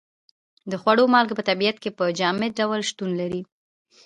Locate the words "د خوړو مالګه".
0.71-1.33